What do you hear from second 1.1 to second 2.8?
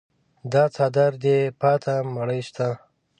دې پاته مړی شته.